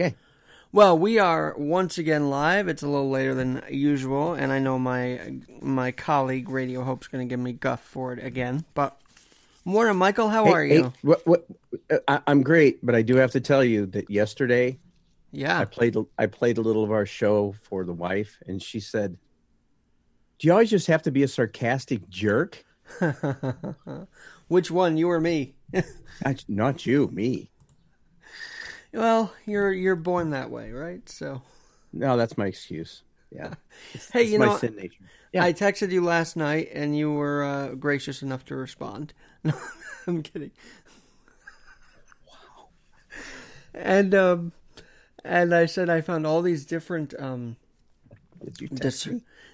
[0.00, 0.14] Okay.
[0.70, 2.68] Well, we are once again live.
[2.68, 7.26] It's a little later than usual, and I know my my colleague Radio Hope's going
[7.26, 8.64] to give me guff for it again.
[8.74, 8.96] But
[9.64, 10.28] morning, Michael.
[10.28, 10.92] How Hey, are hey, you?
[11.02, 11.46] what, what,
[11.90, 14.78] uh, I, I'm great, but I do have to tell you that yesterday
[15.32, 15.64] yeah, I Yeah.
[15.64, 19.16] played I played a little of our show for the wife, and she said,
[20.38, 22.64] "Do you always just have to be a sarcastic jerk?"
[24.48, 25.56] Which one, you or me?
[26.24, 27.50] Not, not you, me.
[28.92, 31.06] Well, you're you're born that way, right?
[31.08, 31.42] So,
[31.92, 33.02] No, that's my excuse.
[33.30, 33.54] Yeah,
[34.12, 35.04] hey, it's you my know, sin nature.
[35.32, 35.44] Yeah.
[35.44, 39.12] I texted you last night, and you were uh, gracious enough to respond.
[39.44, 39.54] No,
[40.06, 40.50] I'm kidding.
[42.26, 42.68] Wow.
[43.74, 44.52] And um,
[45.24, 47.56] and I said I found all these different um
[48.74, 49.08] dis-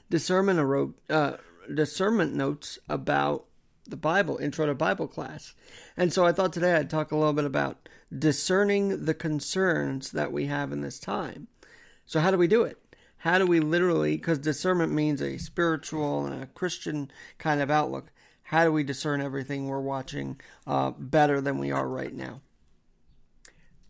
[0.08, 1.36] discernment uh,
[1.72, 3.44] discernment notes about
[3.86, 5.54] the Bible, intro to Bible class.
[5.96, 10.32] And so I thought today I'd talk a little bit about discerning the concerns that
[10.32, 11.48] we have in this time.
[12.06, 12.78] So how do we do it?
[13.18, 18.10] How do we literally, because discernment means a spiritual and a Christian kind of outlook.
[18.42, 22.42] How do we discern everything we're watching uh, better than we are right now?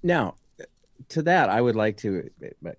[0.03, 0.37] Now,
[1.09, 2.31] to that, I would like to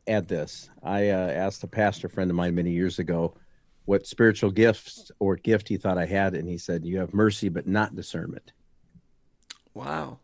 [0.08, 0.70] add this.
[0.82, 3.36] I uh, asked a pastor friend of mine many years ago
[3.84, 7.50] what spiritual gifts or gift he thought I had, and he said, "You have mercy,
[7.50, 8.54] but not discernment."
[9.74, 10.20] Wow.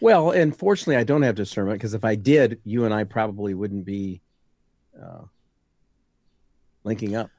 [0.00, 3.54] Well, and fortunately, I don't have discernment because if I did, you and I probably
[3.54, 4.20] wouldn't be
[5.00, 5.22] uh,
[6.84, 7.30] linking up.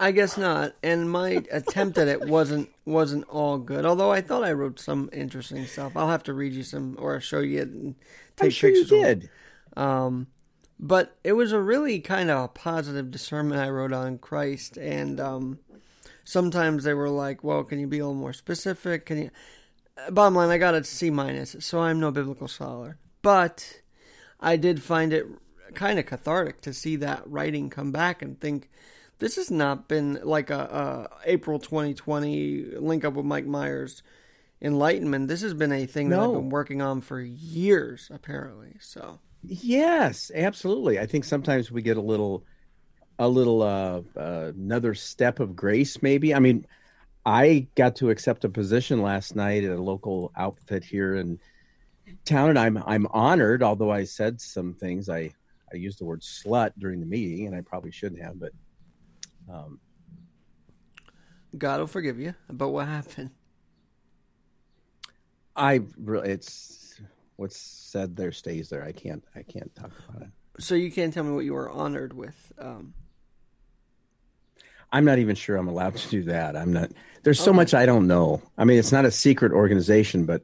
[0.00, 0.74] I guess not.
[0.82, 3.86] And my attempt at it wasn't wasn't all good.
[3.86, 5.92] Although I thought I wrote some interesting stuff.
[5.96, 7.94] I'll have to read you some or show you it and
[8.36, 8.92] take I'm sure you pictures.
[8.92, 9.20] of it.
[9.20, 9.30] did.
[9.76, 10.26] Um,
[10.80, 15.20] but it was a really kind of a positive discernment I wrote on Christ, and
[15.20, 15.60] um,
[16.24, 19.06] sometimes they were like, "Well, can you be a little more specific?
[19.06, 19.30] Can you?"
[20.10, 23.80] Bottom line, I got a C minus, so I'm no biblical scholar, but
[24.40, 25.26] I did find it
[25.74, 28.68] kind of cathartic to see that writing come back and think
[29.18, 34.02] this has not been like a, a April 2020 link up with Mike Myers
[34.60, 35.28] enlightenment.
[35.28, 38.76] This has been a thing that I've been working on for years, apparently.
[38.80, 39.20] So.
[39.44, 40.98] Yes, absolutely.
[40.98, 42.44] I think sometimes we get a little,
[43.18, 46.02] a little uh, uh, another step of grace.
[46.02, 46.34] Maybe.
[46.34, 46.66] I mean,
[47.24, 51.38] I got to accept a position last night at a local outfit here in
[52.24, 53.62] town, and I'm I'm honored.
[53.62, 55.30] Although I said some things, I
[55.72, 58.40] I used the word slut during the meeting, and I probably shouldn't have.
[58.40, 58.52] But
[59.48, 59.78] um,
[61.56, 62.34] God will forgive you.
[62.50, 63.30] But what happened?
[65.54, 67.00] I really, it's
[67.36, 68.82] what's said there stays there.
[68.82, 70.28] I can't I can't talk about it.
[70.58, 72.52] So you can't tell me what you were honored with.
[72.58, 72.94] Um,
[74.92, 76.56] I'm not even sure I'm allowed to do that.
[76.56, 76.90] I'm not.
[77.22, 77.56] There's so Okay.
[77.56, 78.42] much I don't know.
[78.58, 80.42] I mean, it's not a secret organization, but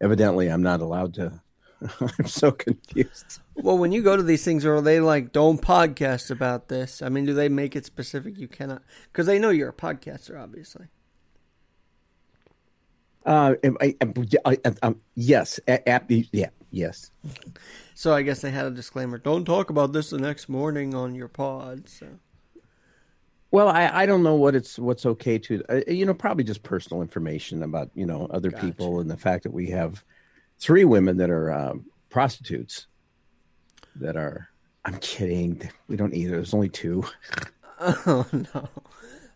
[0.00, 1.40] evidently I'm not allowed to.
[2.00, 3.40] I'm so confused.
[3.54, 7.02] well, when you go to these things, are they like, don't podcast about this?
[7.02, 8.38] I mean, do they make it specific?
[8.38, 8.82] You cannot,
[9.12, 10.86] because they know you're a podcaster, obviously.
[13.26, 16.00] Uh, I, I, I, um, yes, a, a,
[16.32, 17.10] yeah, yes.
[17.94, 21.14] So I guess they had a disclaimer: don't talk about this the next morning on
[21.14, 21.88] your pod.
[21.88, 22.06] So
[23.54, 25.62] Well, I, I don't know what it's what's okay to.
[25.68, 28.66] Uh, you know, probably just personal information about you know other Gotcha.
[28.66, 30.02] people and the fact that we have
[30.58, 32.88] three women that are um, prostitutes
[33.94, 34.48] that are.
[34.84, 35.70] I'm kidding.
[35.86, 36.32] We don't either.
[36.32, 37.04] There's only two.
[37.80, 38.68] Oh no.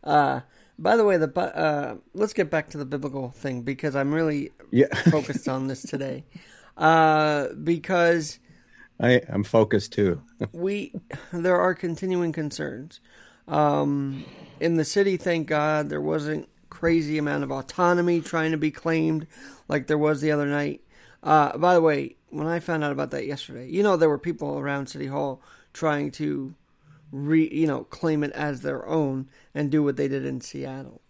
[0.02, 0.40] Uh,
[0.78, 4.50] by the way, the uh, let's get back to the biblical thing because I'm really
[4.72, 6.24] Yeah, focused on this today.
[6.76, 8.40] Uh, because
[9.00, 10.22] I, I'm focused too.
[10.52, 10.94] we
[11.32, 13.00] there are continuing concerns.
[13.48, 14.25] Um,
[14.60, 19.26] in the city, thank God, there wasn't crazy amount of autonomy trying to be claimed
[19.69, 20.82] like there was the other night.
[21.22, 24.19] Uh, by the way, when I found out about that yesterday, you know there were
[24.19, 25.42] people around City Hall
[25.72, 26.54] trying to
[27.10, 31.00] re you know claim it as their own and do what they did in Seattle,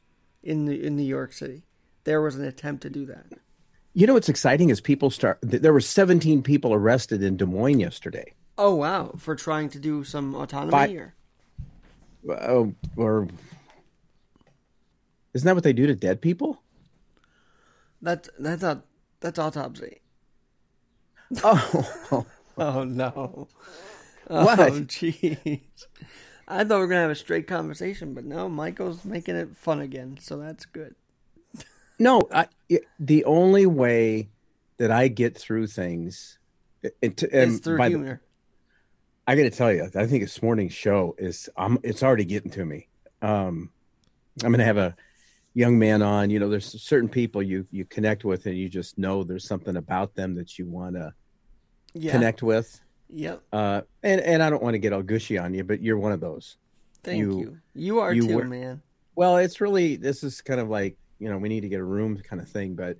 [0.43, 1.65] in the, in New York City.
[2.05, 3.27] There was an attempt to do that.
[3.93, 5.39] You know what's exciting is people start.
[5.43, 8.33] There were 17 people arrested in Des Moines yesterday.
[8.57, 9.13] Oh wow!
[9.19, 11.15] For trying to do some autonomy, or
[12.29, 13.29] Oh, or
[15.35, 16.63] isn't that what they do to dead people?
[18.01, 18.83] that's that's a
[19.21, 20.01] that's autopsy.
[21.45, 22.27] Oh,
[22.59, 23.49] Oh no!
[24.27, 24.59] What?
[24.59, 25.61] Oh jeez!
[26.49, 29.81] I thought we were gonna have a straight conversation, but no, Michael's making it fun
[29.81, 30.95] again, so that's good.
[31.99, 32.21] no.
[32.33, 34.29] I, it- the only way
[34.79, 36.39] that I get through things,
[36.83, 38.21] it, and It's through humor.
[39.29, 41.51] I got to tell you, I think this morning's show is.
[41.55, 42.89] Um, it's already getting to me.
[43.21, 43.69] Um,
[44.43, 44.97] I'm going to have a
[45.53, 46.31] young man on.
[46.31, 49.77] You know, there's certain people you you connect with, and you just know there's something
[49.77, 51.13] about them that you want to
[51.93, 52.81] yeah, connect with.
[53.11, 53.43] Yep.
[53.53, 56.13] Uh, and and I don't want to get all gushy on you, but you're one
[56.13, 56.57] of those.
[57.03, 57.39] Thank you.
[57.39, 58.81] You, you are you too, were, man.
[59.15, 61.85] Well, it's really this is kind of like you know we need to get a
[61.85, 62.97] room kind of thing, but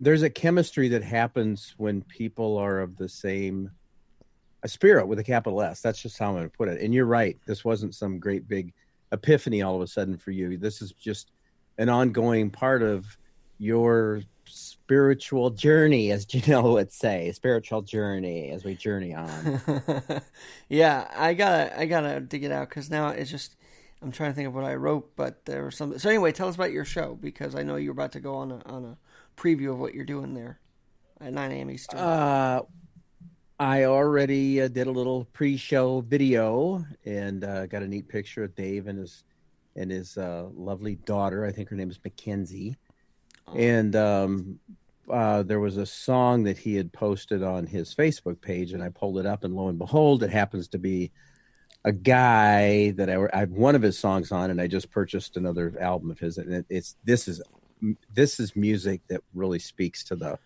[0.00, 3.70] there's a chemistry that happens when people are of the same
[4.66, 5.80] a spirit with a capital S.
[5.80, 6.80] That's just how I'm going to put it.
[6.80, 7.38] And you're right.
[7.46, 8.74] This wasn't some great big
[9.12, 10.58] epiphany all of a sudden for you.
[10.58, 11.30] This is just
[11.78, 13.06] an ongoing part of
[13.58, 19.60] your spiritual journey, as Janelle would say, spiritual journey as we journey on.
[20.68, 23.54] yeah, I gotta, I gotta dig it out because now it's just,
[24.02, 26.00] I'm trying to think of what I wrote, but there was something.
[26.00, 28.50] So anyway, tell us about your show because I know you're about to go on
[28.50, 28.96] a on a
[29.40, 30.58] preview of what you're doing there
[31.20, 31.70] at 9 a.m.
[31.70, 32.00] Eastern.
[32.00, 32.62] Uh,
[33.58, 38.54] I already uh, did a little pre-show video and uh, got a neat picture of
[38.54, 39.24] Dave and his
[39.76, 41.44] and his uh, lovely daughter.
[41.44, 42.76] I think her name is Mackenzie.
[43.54, 44.58] And um,
[45.10, 48.88] uh, there was a song that he had posted on his Facebook page, and I
[48.88, 51.12] pulled it up, and lo and behold, it happens to be
[51.84, 55.36] a guy that I, I have one of his songs on, and I just purchased
[55.36, 57.40] another album of his, and it, it's this is
[58.12, 60.38] this is music that really speaks to the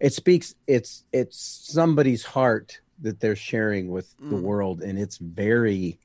[0.00, 4.30] it speaks it's it's somebody's heart that they're sharing with mm.
[4.30, 5.98] the world and it's very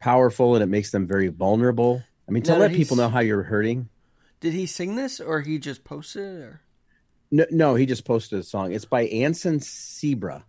[0.00, 2.02] powerful and it makes them very vulnerable.
[2.28, 3.88] I mean to let people know how you're hurting.
[4.40, 6.60] Did he sing this or he just posted it or?
[7.30, 8.72] No, no he just posted a song.
[8.72, 10.42] It's by Anson Seabra.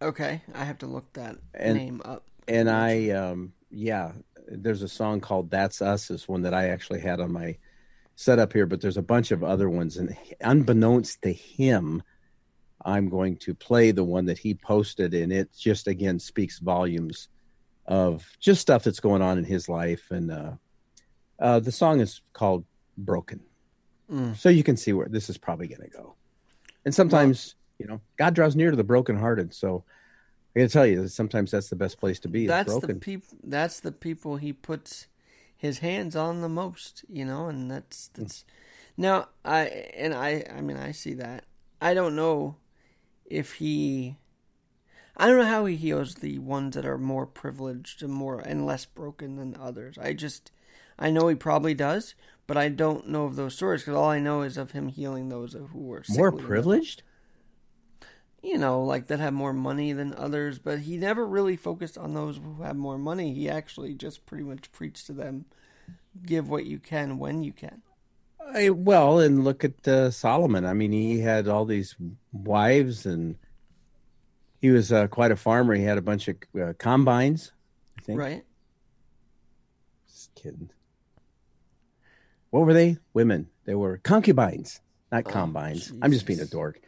[0.00, 2.24] Okay i have to look that and, name up.
[2.48, 4.12] and i um yeah
[4.46, 7.56] there's a song called that's us is one that i actually had on my
[8.16, 9.96] set up here, but there's a bunch of other ones.
[9.98, 12.02] And unbeknownst to him,
[12.84, 17.28] I'm going to play the one that he posted, and it just again speaks volumes
[17.86, 20.10] of just stuff that's going on in his life.
[20.10, 20.52] And uh,
[21.38, 22.64] uh, the song is called
[22.96, 23.40] "Broken,"
[24.10, 24.36] mm.
[24.36, 26.14] so you can see where this is probably going to go.
[26.84, 29.52] And sometimes, well, you know, God draws near to the brokenhearted.
[29.52, 29.84] So
[30.54, 32.46] I got to tell you, that sometimes that's the best place to be.
[32.46, 32.88] That's broken.
[32.88, 33.36] the people.
[33.42, 35.08] That's the people he puts
[35.56, 38.22] his hands on the most, you know, and that's hmm.
[38.22, 38.44] that's
[38.96, 39.60] now I
[39.94, 41.44] and I I mean I see that.
[41.80, 42.56] I don't know
[43.24, 44.16] if he
[45.16, 48.66] I don't know how he heals the ones that are more privileged and more and
[48.66, 49.96] less broken than others.
[49.98, 50.52] I just
[50.98, 52.14] I know he probably does,
[52.46, 55.28] but I don't know of those stories because all I know is of him healing
[55.28, 57.02] those who were more privileged.
[58.46, 62.14] You know, like that have more money than others, but he never really focused on
[62.14, 63.34] those who have more money.
[63.34, 65.46] He actually just pretty much preached to them
[66.24, 67.82] give what you can when you can.
[68.54, 70.64] I, well, and look at uh, Solomon.
[70.64, 71.96] I mean, he had all these
[72.32, 73.34] wives, and
[74.60, 75.74] he was uh, quite a farmer.
[75.74, 77.50] He had a bunch of uh, combines.
[77.98, 78.20] I think.
[78.20, 78.44] Right.
[80.06, 80.70] Just kidding.
[82.50, 82.98] What were they?
[83.12, 83.48] Women.
[83.64, 85.92] They were concubines, not oh, combines.
[86.00, 86.80] I'm just being a dork.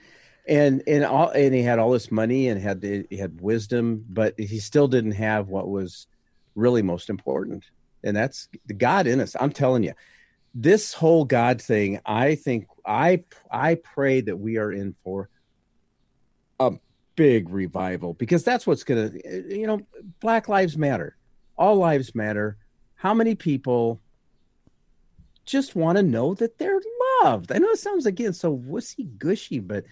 [0.48, 4.34] And and all and he had all this money and had he had wisdom, but
[4.38, 6.06] he still didn't have what was
[6.54, 7.64] really most important
[8.02, 9.36] and that's the God in us.
[9.38, 9.92] I'm telling you,
[10.54, 12.00] this whole God thing.
[12.04, 15.28] I think I I pray that we are in for
[16.58, 16.72] a
[17.16, 19.10] big revival because that's what's gonna.
[19.48, 19.80] You know,
[20.20, 21.16] Black Lives Matter.
[21.56, 22.56] All lives matter.
[22.94, 24.00] How many people
[25.44, 26.80] just want to know that they're
[27.24, 27.50] loved?
[27.50, 29.84] I know it sounds again so wussy gushy, but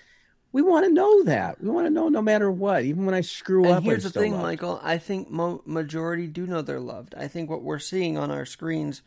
[0.52, 1.60] we want to know that.
[1.60, 3.82] We want to know no matter what, even when I screw and up.
[3.82, 4.42] Here's the thing, loved.
[4.42, 4.80] Michael.
[4.82, 7.14] I think mo- majority do know they're loved.
[7.14, 9.02] I think what we're seeing on our screens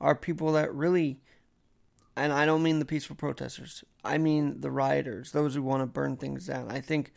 [0.00, 1.20] are people that really,
[2.16, 3.84] and I don't mean the peaceful protesters.
[4.04, 6.70] I mean the rioters, those who want to burn things down.
[6.70, 7.12] I think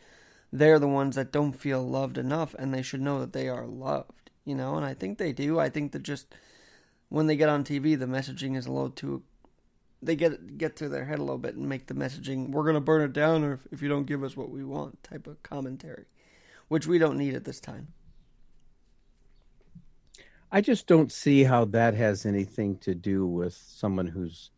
[0.52, 3.66] they're the ones that don't feel loved enough, and they should know that they are
[3.66, 4.30] loved.
[4.44, 5.58] You know, and I think they do.
[5.58, 6.34] I think that just
[7.08, 9.22] when they get on TV, the messaging is a little too
[10.02, 12.74] they get get to their head a little bit and make the messaging we're going
[12.74, 15.26] to burn it down or if, if you don't give us what we want type
[15.26, 16.06] of commentary
[16.68, 17.88] which we don't need at this time.
[20.50, 24.50] I just don't see how that has anything to do with someone who's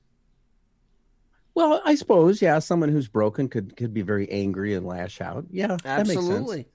[1.55, 5.47] well i suppose yeah someone who's broken could could be very angry and lash out.
[5.51, 6.69] Yeah absolutely.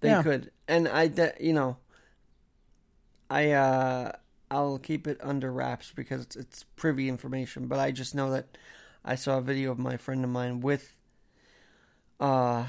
[0.00, 0.22] They yeah.
[0.22, 0.50] could.
[0.66, 1.76] And i you know
[3.30, 4.12] i uh
[4.54, 7.66] I'll keep it under wraps because it's, it's privy information.
[7.66, 8.56] But I just know that
[9.04, 10.94] I saw a video of my friend of mine with
[12.20, 12.66] uh,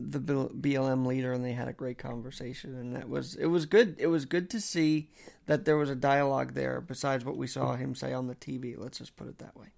[0.00, 3.94] the BLM leader, and they had a great conversation, and that was it was good.
[3.98, 5.10] It was good to see
[5.46, 8.74] that there was a dialogue there besides what we saw him say on the TV.
[8.76, 9.68] Let's just put it that way.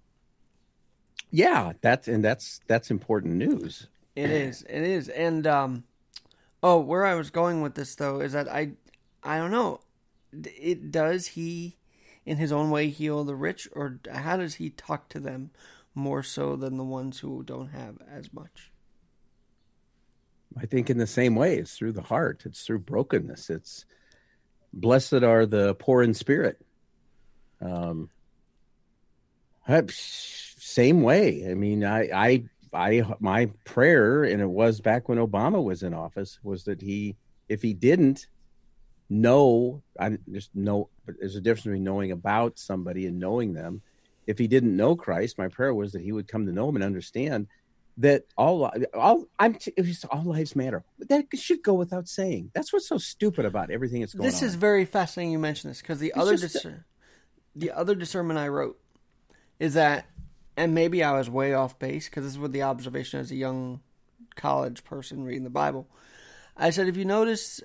[1.29, 3.87] Yeah, that's and that's that's important news.
[4.15, 4.63] It is.
[4.63, 5.09] It is.
[5.09, 5.83] And um,
[6.63, 8.71] oh, where I was going with this though is that I
[9.21, 9.79] I don't know
[10.43, 11.77] it does he
[12.25, 15.51] in his own way heal the rich or how does he talk to them
[15.95, 18.71] more so than the ones who don't have as much
[20.59, 22.43] I think in the same way, it's through the heart.
[22.45, 23.49] It's through brokenness.
[23.49, 23.85] It's
[24.71, 26.59] blessed are the poor in spirit.
[27.61, 28.09] Um,
[29.89, 31.49] same way.
[31.49, 35.93] I mean, I, I, I, my prayer, and it was back when Obama was in
[35.93, 37.15] office, was that he,
[37.47, 38.27] if he didn't
[39.09, 43.81] know, I just know, but there's a difference between knowing about somebody and knowing them.
[44.25, 46.75] If he didn't know Christ, my prayer was that he would come to know him
[46.75, 47.47] and understand
[47.97, 49.57] that all all I'm
[50.09, 50.83] all lives matter.
[51.09, 52.49] That should go without saying.
[52.55, 54.41] That's what's so stupid about everything that's going this on.
[54.41, 56.85] This is very fascinating you mention this because the It's other just- discer-
[57.55, 58.79] the other discernment I wrote
[59.59, 60.07] is that,
[60.57, 63.81] and maybe I was way off base because this was the observation as a young
[64.35, 65.87] college person reading the Bible.
[66.57, 67.61] I said, if you notice,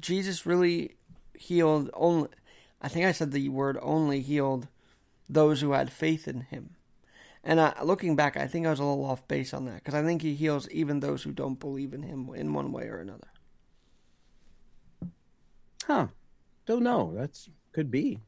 [0.00, 0.96] Jesus really
[1.34, 2.28] healed only.
[2.80, 4.68] I think I said the word only healed
[5.28, 6.70] those who had faith in him.
[7.42, 9.94] And I, looking back, I think I was a little off base on that because
[9.94, 13.00] I think he heals even those who don't believe in him in one way or
[13.00, 13.28] another.
[15.86, 16.06] Huh?
[16.66, 17.12] Don't know.
[17.14, 18.20] That's could be.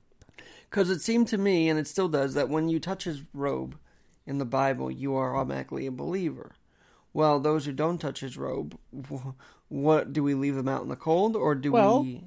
[0.69, 3.79] Because it seemed to me, and it still does, that when you touch his robe
[4.27, 6.57] in the Bible, you are automatically a believer.
[7.15, 8.77] Well, those who don't touch his robe,
[9.69, 12.23] what do we leave them out in the cold, or do Well- we?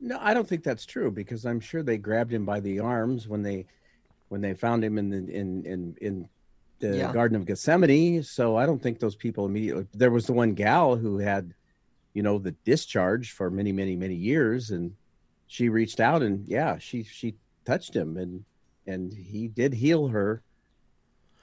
[0.00, 3.26] No, I don't think that's true because I'm sure they grabbed him by the arms
[3.28, 3.66] when they
[4.28, 6.28] when they found him in the in in in
[6.80, 7.12] the Yeah.
[7.12, 8.22] Garden of Gethsemane.
[8.22, 9.86] So I don't think those people immediately.
[9.92, 11.52] There was the one gal who had,
[12.14, 14.94] you know, the discharge for many many many years, and
[15.48, 17.34] she reached out and yeah, she she
[17.64, 18.44] touched him and
[18.86, 20.42] and he did heal her,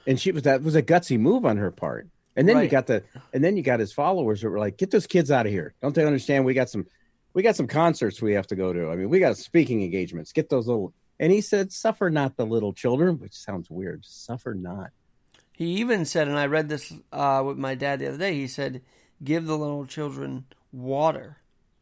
[0.08, 2.08] and she was that was a gutsy move on her part.
[2.36, 4.92] And then you got the and then you got his followers that were like, "Get
[4.92, 5.74] those kids out of here!
[5.82, 6.44] Don't they understand?
[6.46, 6.86] We got some
[7.34, 8.90] we got some concerts we have to go to.
[8.90, 10.32] I mean, we got speaking engagements.
[10.32, 10.94] Get those little.
[11.20, 14.04] And he said, "Suffer not the little children," which sounds weird.
[14.04, 14.92] Suffer not.
[15.54, 18.34] He even said, and I read this uh, with my dad the other day.
[18.34, 18.82] He said,
[19.24, 21.38] "Give the little children water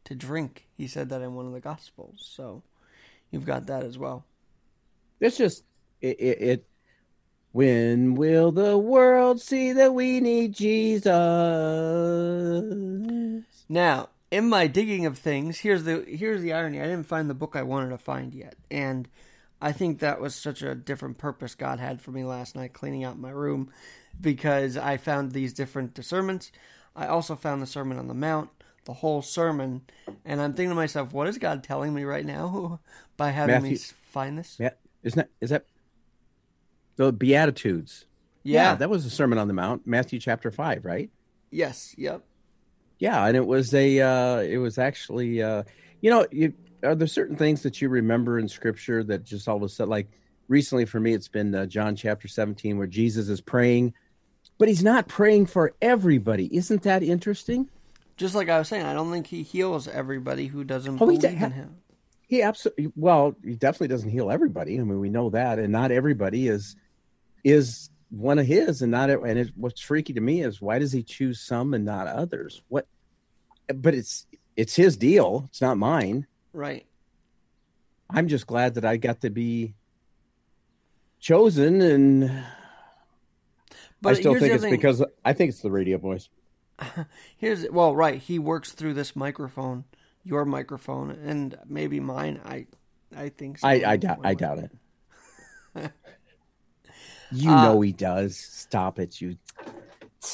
[0.05, 2.29] to drink." He said that in one of the Gospels.
[2.31, 2.61] So
[3.31, 4.25] you've got that as well.
[5.19, 5.63] It's just
[6.01, 6.19] it.
[6.19, 6.65] it, it
[7.53, 11.13] when will the world see that we need Jesus?
[13.69, 16.79] Now, in my digging of things, here's the here's the irony.
[16.81, 19.07] I didn't find the book I wanted to find yet, and
[19.61, 23.03] I think that was such a different purpose God had for me last night, cleaning
[23.03, 23.71] out my room,
[24.19, 26.51] because I found these different discernments.
[26.95, 28.49] I also found the Sermon on the Mount,
[28.85, 29.81] the whole sermon,
[30.25, 32.79] and I'm thinking to myself, what is God telling me right now
[33.17, 34.57] by having me Matthew- s- find this?
[34.59, 34.71] Yeah,
[35.03, 35.65] isn't that is that
[36.95, 38.05] the Beatitudes?
[38.43, 38.75] Yeah.
[38.75, 41.09] that was the Sermon on the Mount, Matthew chapter five, right?
[41.51, 41.93] yes.
[41.97, 42.23] Yep.
[42.99, 45.63] Yeah, and it was a uh it was actually uh
[46.01, 49.57] you know, you are there certain things that you remember in scripture that just all
[49.57, 50.07] of a sudden like
[50.49, 53.93] recently for me it's been uh, John chapter 17 where Jesus is praying
[54.57, 56.53] but he's not praying for everybody.
[56.55, 57.69] Isn't that interesting?
[58.17, 61.21] Just like I was saying, I don't think He heals everybody who doesn't Oh, believe
[61.21, 61.77] d- in Him.
[62.27, 64.79] He absolutely well, he definitely doesn't heal everybody.
[64.79, 66.75] I mean, we know that and not everybody is
[67.43, 70.91] is one of his and not and it, what's freaky to me is why does
[70.91, 72.61] he choose some and not others?
[72.69, 72.87] What
[73.73, 75.45] but it's it's his deal.
[75.49, 76.27] It's not mine.
[76.53, 76.85] Right.
[78.09, 79.73] I'm just glad that I got to be
[81.19, 82.43] chosen, and
[84.01, 84.71] But I still think it's thing.
[84.71, 86.29] because I think it's the radio voice.
[87.37, 88.19] Here's well, right.
[88.19, 89.85] He works through this microphone,
[90.23, 92.39] your microphone, and maybe mine.
[92.45, 92.67] I,
[93.15, 93.59] I think.
[93.59, 94.71] So I, I doubt I doubt it.
[97.33, 98.37] You Uh, know he does.
[98.37, 99.37] Stop it, you.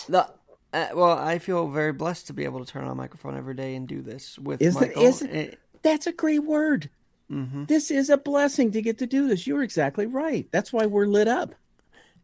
[0.08, 0.30] The,
[0.74, 3.56] uh, well, I feel very blessed to be able to turn on a microphone every
[3.56, 5.04] day and do this with Is Michael.
[5.04, 6.90] is it- That's a great word.
[7.32, 7.68] mhm.
[7.68, 9.48] This is a blessing to get to do this.
[9.48, 10.48] You're exactly right.
[10.52, 11.56] That's why we're lit up.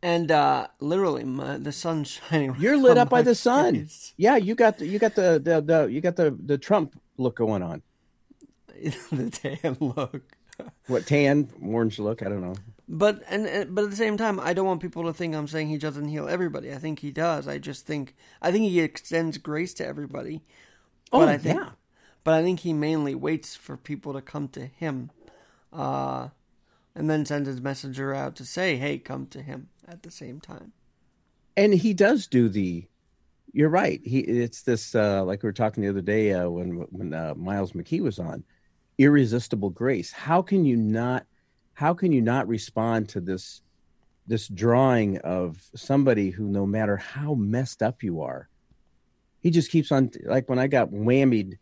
[0.04, 2.52] And uh, literally, my, the sun's shining.
[2.52, 3.76] right You're lit up by the sun.
[3.76, 4.14] face.
[4.18, 7.38] Yeah, you got the, you got the, the, the you got the the Trump look
[7.38, 7.82] going on.
[9.12, 10.22] the tan look.
[10.88, 12.22] What tan orange look?
[12.22, 12.56] I don't know.
[12.88, 15.70] But and, but at the same time, I don't want people to think I'm saying
[15.70, 16.72] he doesn't heal everybody.
[16.72, 17.48] I think he does.
[17.48, 20.44] I just think I think he extends grace to everybody.
[21.12, 21.70] Oh But I think- yeah.
[22.24, 25.12] But I think he mainly waits for people to come to him,
[25.72, 26.30] uh,
[26.96, 30.40] and then sends his messenger out to say, "Hey, come to him." At the same
[30.42, 30.74] time,
[31.56, 32.88] and he does do the
[33.54, 36.72] you're right he it's this uh like we were talking the other day uh when
[36.90, 38.44] when uh, Miles McKee was on
[38.98, 41.26] irresistible grace how can you not
[41.76, 43.62] how can you not respond to this
[44.28, 48.50] this drawing of somebody who no matter how messed up you are
[49.42, 51.58] he just keeps on like when i got whammied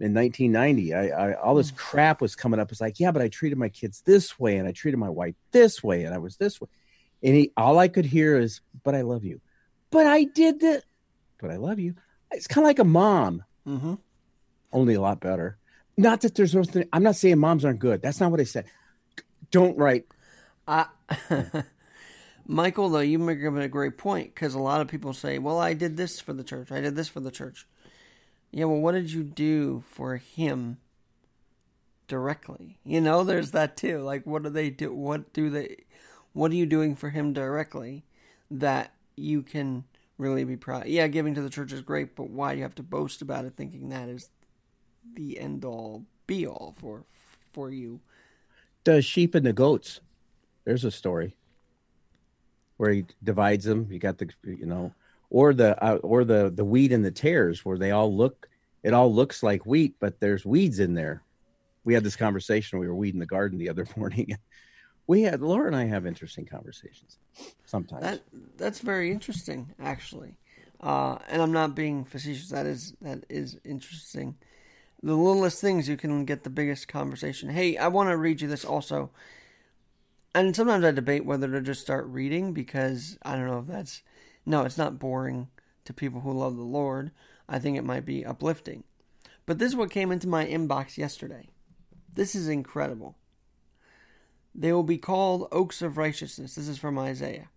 [0.00, 3.28] in 1990 I, I all this crap was coming up it's like yeah but i
[3.28, 6.36] treated my kids this way and i treated my wife this way and i was
[6.36, 6.68] this way
[7.22, 9.40] and he all i could hear is but i love you
[9.90, 10.82] but i did that
[11.40, 11.94] but i love you
[12.30, 13.94] It's kind of like a mom, Mm-hmm.
[14.72, 15.56] only a lot better.
[15.96, 16.64] Not that there's no.
[16.92, 18.02] I'm not saying moms aren't good.
[18.02, 18.64] That's not what I said.
[19.52, 20.06] Don't write.
[20.66, 20.86] I,
[22.46, 25.60] Michael, though, you make up a great point because a lot of people say, "Well,
[25.60, 26.72] I did this for the church.
[26.72, 27.66] I did this for the church."
[28.50, 30.78] Yeah, well, what did you do for him
[32.08, 32.78] directly?
[32.84, 33.98] You know, there's that too.
[33.98, 34.92] Like, what do they do?
[34.92, 35.84] What do they?
[36.32, 38.04] What are you doing for him directly
[38.50, 39.84] that you can
[40.16, 40.86] really be proud?
[40.86, 43.44] Yeah, giving to the church is great, but why do you have to boast about
[43.44, 44.30] it, thinking that is
[45.14, 47.04] the end all be all for
[47.52, 48.00] for you?
[48.84, 50.00] The sheep and the goats.
[50.64, 51.36] There's a story
[52.76, 53.88] where he divides them.
[53.90, 54.92] You got the, you know,
[55.30, 58.48] or the uh, or the the wheat and the tares, where they all look.
[58.82, 61.22] It all looks like wheat, but there's weeds in there.
[61.84, 62.78] We had this conversation.
[62.78, 64.36] We were weeding the garden the other morning.
[65.06, 67.18] We had Laura and I have interesting conversations
[67.64, 68.02] sometimes.
[68.02, 68.22] That
[68.56, 70.36] that's very interesting, actually.
[70.80, 72.48] Uh, and I'm not being facetious.
[72.48, 74.36] That is that is interesting.
[75.02, 77.50] The littlest things you can get the biggest conversation.
[77.50, 79.10] Hey, I want to read you this also.
[80.34, 84.02] And sometimes I debate whether to just start reading because I don't know if that's
[84.46, 85.48] no, it's not boring
[85.84, 87.10] to people who love the Lord.
[87.48, 88.84] I think it might be uplifting.
[89.46, 91.48] But this is what came into my inbox yesterday.
[92.12, 93.16] This is incredible.
[94.54, 96.54] They will be called oaks of righteousness.
[96.54, 97.48] This is from Isaiah.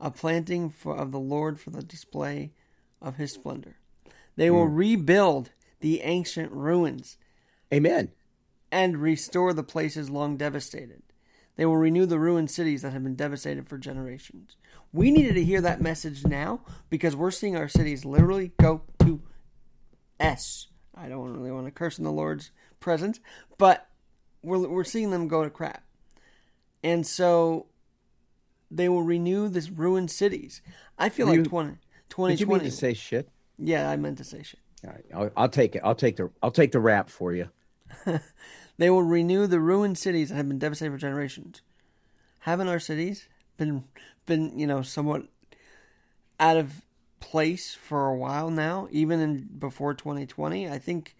[0.00, 2.52] A planting for, of the Lord for the display
[3.00, 3.76] of his splendor.
[4.36, 4.74] They will hmm.
[4.74, 5.50] rebuild
[5.82, 7.18] the ancient ruins
[7.72, 8.10] Amen.
[8.70, 11.02] and restore the places long devastated.
[11.56, 14.56] They will renew the ruined cities that have been devastated for generations.
[14.92, 19.20] We needed to hear that message now because we're seeing our cities literally go to
[20.18, 20.68] S.
[20.94, 23.20] I don't really want to curse in the Lord's presence,
[23.58, 23.86] but
[24.42, 25.82] we're, we're seeing them go to crap.
[26.82, 27.66] And so
[28.70, 30.62] they will renew this ruined cities.
[30.98, 33.28] I feel Were like you- 20, Did you mean to say shit?
[33.58, 34.60] yeah, I meant to say shit.
[35.14, 35.82] I'll, I'll take it.
[35.84, 36.30] I'll take the.
[36.42, 37.48] I'll take the rap for you.
[38.78, 41.62] They will renew the ruined cities that have been devastated for generations.
[42.40, 43.84] Haven't our cities been
[44.26, 45.28] been you know somewhat
[46.40, 46.82] out of
[47.20, 50.68] place for a while now, even in before 2020?
[50.68, 51.14] I think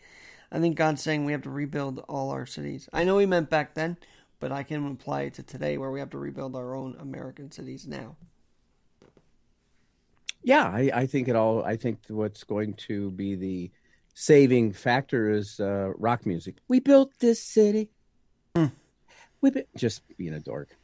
[0.51, 2.89] I think God's saying we have to rebuild all our cities.
[2.93, 3.97] I know He meant back then,
[4.41, 7.53] but I can apply it to today, where we have to rebuild our own American
[7.53, 8.17] cities now.
[10.43, 11.65] Yeah, I, I think it all.
[11.65, 13.71] I think what's going to be the
[14.15, 16.57] saving factor is uh, rock music.
[16.69, 17.91] We built this city.
[19.41, 20.77] We bu- just being a dork.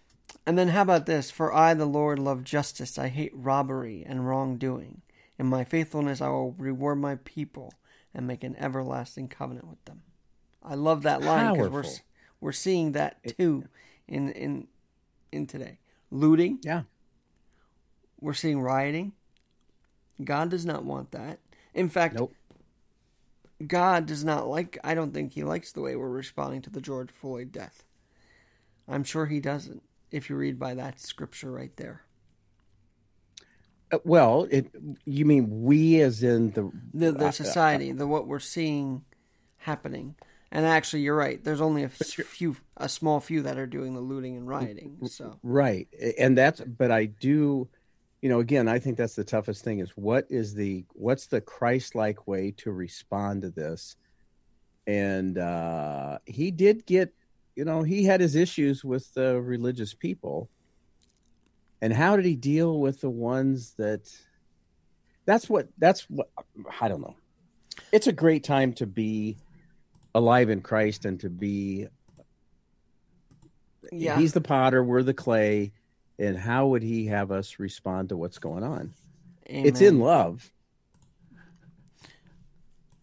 [0.47, 1.31] And then how about this?
[1.31, 2.99] For I, the Lord, love justice.
[2.99, 5.03] I hate robbery and wrongdoing.
[5.39, 7.73] In my faithfulness, I will reward my people
[8.13, 10.03] and make an everlasting covenant with them.
[10.63, 11.85] I love that line because we're
[12.41, 13.65] we're seeing that too
[14.09, 14.67] in in
[15.31, 15.79] in today.
[16.11, 16.83] Looting, Yeah,
[18.21, 19.13] we're seeing rioting.
[20.23, 21.39] God does not want that.
[21.75, 22.33] In fact, nope.
[23.67, 24.79] God does not like.
[24.85, 27.85] I don't think He likes the way we're responding to the George Floyd death.
[28.89, 29.83] I'm sure He doesn't.
[30.11, 32.03] If you read by that scripture right there.
[33.93, 34.71] Uh, well, it.
[35.05, 39.05] You mean we, as in the the, uh, the society, the what we're seeing
[39.59, 40.15] happening.
[40.51, 41.43] And actually, you're right.
[41.43, 44.99] There's only a few, a small few that are doing the looting and rioting.
[45.07, 45.89] So Right.
[46.19, 47.69] And that's but I do
[48.21, 51.41] you know again I think that's the toughest thing is what is the what's the
[51.41, 53.97] Christ-like way to respond to this?
[54.87, 57.15] And uh he did get
[57.55, 60.49] you know he had his issues with the religious people.
[61.81, 64.11] And how did he deal with the ones that
[65.27, 66.31] that's what that's what
[66.81, 67.17] I don't know.
[67.93, 69.37] It's a great time to be
[70.15, 71.87] alive in Christ and to be
[73.93, 75.73] yeah, he's the potter we're the clay
[76.19, 78.93] and how would he have us respond to what's going on
[79.47, 80.51] it's in love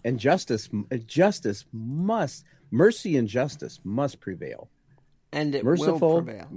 [0.04, 0.70] and justice
[1.06, 4.70] justice must mercy and justice must prevail
[5.32, 6.50] and it merciful will prevail.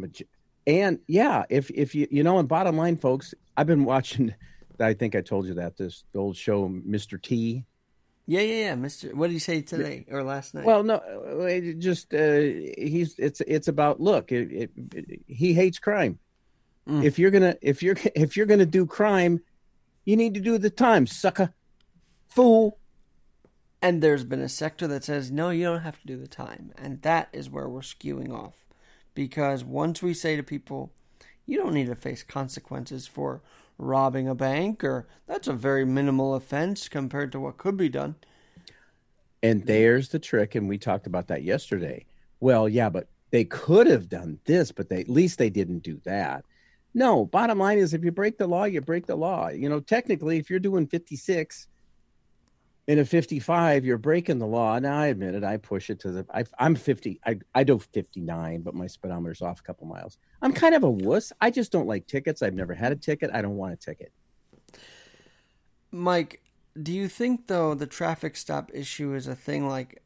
[0.67, 4.35] and yeah if if you you know and bottom line folks i've been watching
[4.81, 7.65] i think i told you that this old show mr t
[8.27, 9.17] Yeah, yeah, yeah, Mister.
[9.17, 10.65] What did he say today or last night?
[10.67, 12.41] well no uh, just uh
[12.77, 16.19] he's it's it's about look it, it, it- he hates crime
[16.89, 17.05] Mm.
[17.05, 19.41] if you're gonna if you're if you're gonna do crime
[20.05, 21.53] you need to do the time sucker.
[22.29, 22.79] Fool.
[23.83, 26.73] And there's been a sector that says no, you don't have to do the time,
[26.79, 28.67] and that is where we're skewing off,
[29.15, 30.93] because once we say to people,
[31.47, 33.43] you don't need to face consequences for
[33.77, 38.17] robbing a bank, or that's a very minimal offense compared to what could be done.
[39.43, 42.05] and there's the trick and we talked about that yesterday.
[42.41, 46.01] Well yeah but they could have done this but they at least they didn't do
[46.05, 46.45] that
[46.95, 49.49] no bottom line is if you break the law you break the law.
[49.49, 51.69] You know technically if you're doing 56
[52.87, 54.79] in a 55 you're breaking the law.
[54.79, 55.45] Now i admit it.
[55.45, 59.43] I push it to the I, am 50 I, I do 59 but my speedometer's
[59.43, 60.19] off a couple miles.
[60.43, 61.33] I'm kind of a wuss.
[61.41, 62.43] I just don't like tickets.
[62.43, 63.31] I've never had a ticket.
[63.33, 64.13] I don't want a ticket.
[65.91, 66.43] Mike
[66.81, 69.69] do you think though the traffic stop issue is a thing?
[69.69, 70.03] Like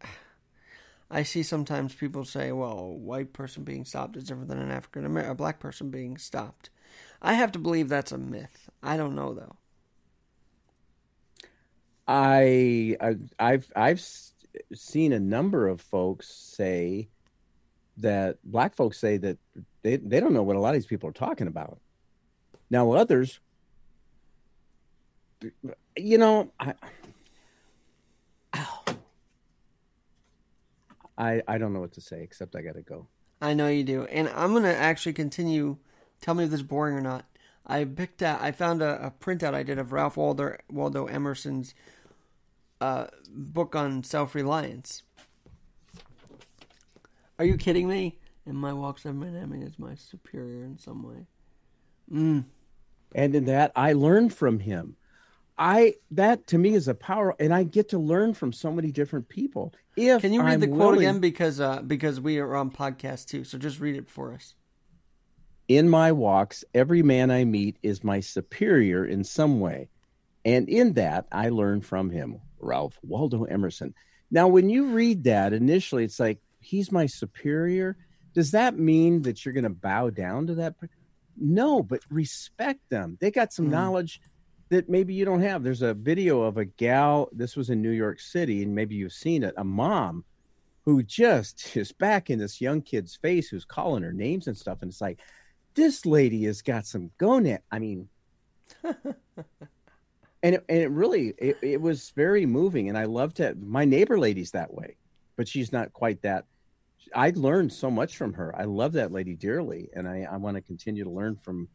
[1.13, 4.73] i see sometimes people say well a white person being stopped is different than an
[4.73, 6.71] african american a black person being stopped
[7.23, 9.57] i have to believe that's a myth i don't know though
[12.07, 14.05] I, I I've I've
[14.75, 17.09] seen a number of folks say
[17.99, 19.39] that black folks say that
[19.83, 21.79] they they don't know what a lot of these people are talking about.
[22.71, 23.41] Now others,
[25.97, 26.75] you know, I.
[31.19, 33.07] I, I don't know what to say except I got to go.
[33.41, 35.77] I know you do, and I'm gonna actually continue.
[36.23, 37.27] Tell me if this is boring or not.
[37.67, 38.41] I picked out.
[38.41, 41.75] I found a, a printout I did of Ralph Waldo Waldo Emerson's
[42.81, 45.03] uh, book on self reliance.
[47.39, 48.19] Are you kidding me?
[48.47, 51.27] In my walks of Miami is my superior in some way.
[52.13, 52.45] Mm.
[53.15, 54.97] And in that, I learned from him.
[55.59, 58.91] I that to me is a power, and I get to learn from so many
[58.91, 59.75] different people.
[59.97, 62.71] If can you read I'm the quote willing, again because uh, because we are on
[62.71, 64.55] podcast too, so just read it for us.
[65.73, 69.89] In my walks, every man I meet is my superior in some way,
[70.45, 72.43] and in that I learn from him.
[72.61, 73.95] Ralph Waldo Emerson.
[74.31, 77.97] Now, when you read that initially, it's like, he's my superior.
[78.35, 80.75] Does that mean that you're going to bow down to that?
[81.39, 83.17] No, but respect them.
[83.19, 83.71] They got some mm.
[83.71, 84.21] knowledge
[84.69, 85.63] that maybe you don't have.
[85.63, 89.15] There's a video of a gal, this was in New York City, and maybe you've
[89.15, 90.27] seen it, a mom
[90.85, 94.83] who just is back in this young kid's face who's calling her names and stuff.
[94.83, 95.19] And it's like,
[95.75, 97.61] this lady has got some gonad.
[97.71, 98.09] I mean,
[100.43, 103.61] and it, and it really it, it was very moving and i loved it.
[103.61, 104.97] My neighbor lady's that way
[105.37, 106.45] but she's not quite that.
[107.15, 108.55] I learned so much from her.
[108.57, 111.69] I love that lady dearly and i, I want to continue to learn from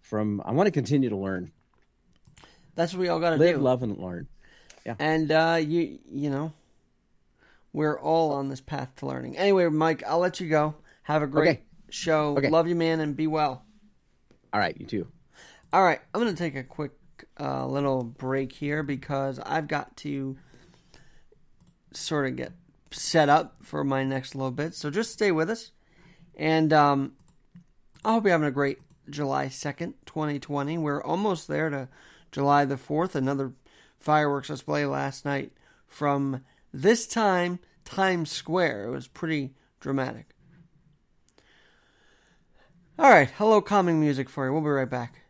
[0.00, 1.52] from i want to continue to learn.
[2.74, 4.28] That's what we all got to live love and learn.
[4.84, 4.94] Yeah.
[4.98, 6.52] And uh you you know
[7.72, 9.36] we're all on this path to learning.
[9.36, 10.74] Anyway mike i'll let you go.
[11.02, 11.62] Have a great okay.
[11.90, 12.48] Show okay.
[12.48, 13.64] love you man and be well
[14.52, 15.06] all right you too
[15.72, 16.92] all right i'm gonna take a quick
[17.36, 20.36] a little break here because I've got to
[21.92, 22.52] sort of get
[22.90, 24.74] set up for my next little bit.
[24.74, 25.72] So just stay with us.
[26.36, 27.12] And um,
[28.04, 30.78] I hope you're having a great July 2nd, 2020.
[30.78, 31.88] We're almost there to
[32.32, 33.14] July the 4th.
[33.14, 33.52] Another
[33.98, 35.52] fireworks display last night
[35.86, 38.84] from this time Times Square.
[38.84, 40.26] It was pretty dramatic.
[42.98, 44.52] All right, hello, calming music for you.
[44.54, 45.25] We'll be right back.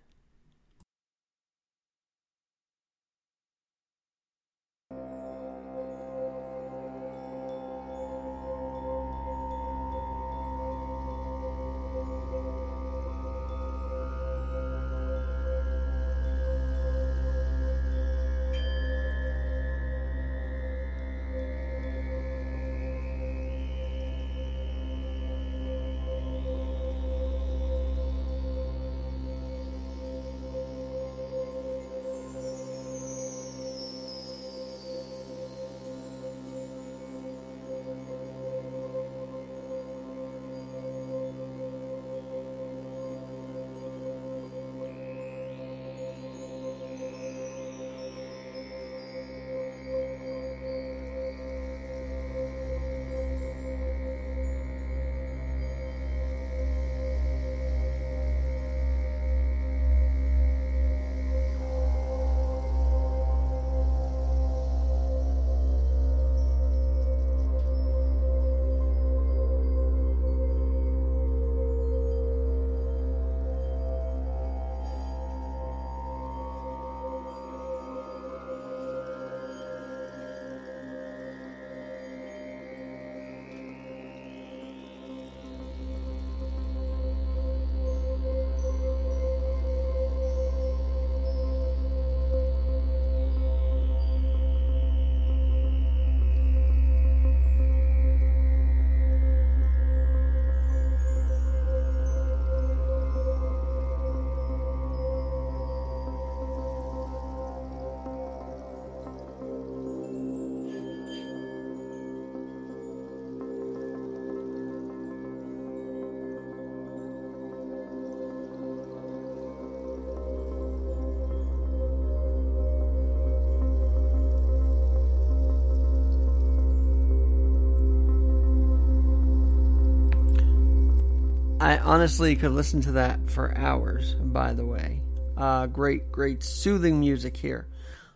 [131.86, 135.00] Honestly you could listen to that for hours, by the way.
[135.36, 137.68] Uh, great, great soothing music here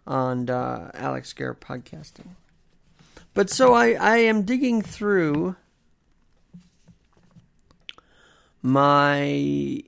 [0.07, 2.31] on uh, Alex Garrett Podcasting.
[3.33, 5.55] But so I, I am digging through
[8.61, 9.83] my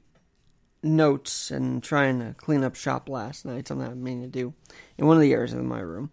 [0.83, 4.55] notes and trying to clean up shop last night, something I've meaning to do
[4.97, 6.11] in one of the areas of my room.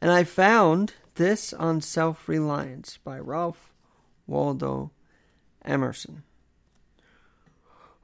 [0.00, 3.72] And I found this on Self Reliance by Ralph
[4.26, 4.90] Waldo
[5.64, 6.24] Emerson,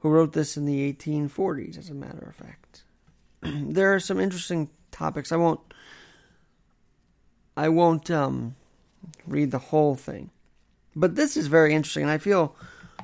[0.01, 2.83] who wrote this in the 1840s, as a matter of fact.
[3.41, 5.31] there are some interesting topics.
[5.31, 5.59] I won't.
[7.55, 8.55] I won't um,
[9.27, 10.31] read the whole thing,
[10.95, 12.55] but this is very interesting, and I feel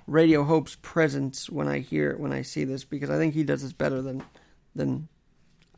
[0.07, 3.43] Radio Hope's presence when I hear it, when I see this because I think he
[3.43, 4.23] does this better than
[4.75, 5.07] than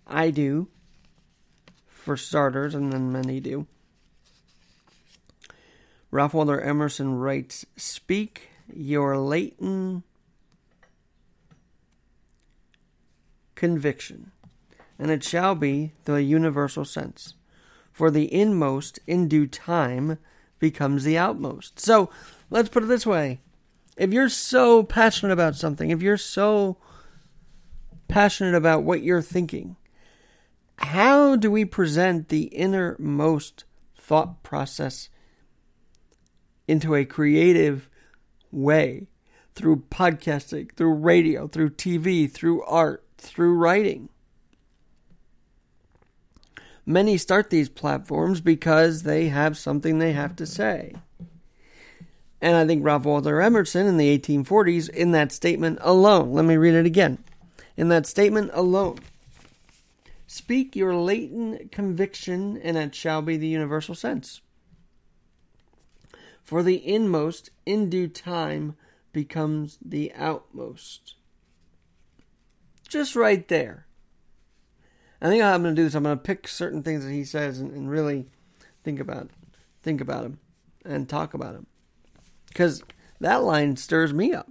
[0.07, 0.67] I do.
[1.87, 3.67] For starters, and then many do.
[6.11, 10.05] Ralph Waldo Emerson writes, "Speak your latent
[13.59, 14.31] conviction,
[14.97, 17.35] and it shall be the universal sense.
[17.91, 20.17] For the inmost in due time
[20.59, 22.09] becomes the outmost." So
[22.49, 23.41] let's put it this way
[23.97, 26.77] if you're so passionate about something, if you're so
[28.07, 29.75] passionate about what you're thinking,
[30.77, 33.65] how do we present the innermost
[33.97, 35.09] thought process
[36.65, 37.89] into a creative
[38.51, 39.07] way
[39.53, 44.09] through podcasting, through radio, through TV, through art, through writing?
[46.85, 50.95] Many start these platforms because they have something they have to say.
[52.41, 56.57] And I think Ralph Waldo Emerson in the 1840s, in that statement alone, let me
[56.57, 57.19] read it again.
[57.77, 58.99] In that statement alone,
[60.25, 64.41] speak your latent conviction, and it shall be the universal sense.
[66.43, 68.75] For the inmost, in due time,
[69.11, 71.15] becomes the outmost.
[72.89, 73.85] Just right there.
[75.21, 77.11] I think what I'm going to do is I'm going to pick certain things that
[77.11, 78.27] he says and, and really
[78.83, 79.29] think about
[79.81, 80.39] think about him
[80.83, 81.67] and talk about him
[82.47, 82.81] because
[83.19, 84.49] that line stirs me up.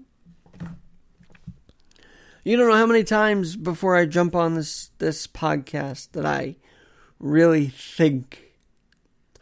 [2.44, 6.56] You don't know how many times before I jump on this this podcast that I
[7.18, 8.54] really think